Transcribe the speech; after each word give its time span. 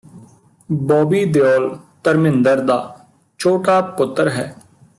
ਬੌਬੀ 0.69 1.23
ਦਿਓਲ 1.25 1.69
ਧਰਮਿੰਦਰ 2.03 2.59
ਦਾ 2.59 2.79
ਛੋਟਾਂ 3.39 3.81
ਪੁੱਤਰ 3.91 4.29
ਹੈ 4.29 4.53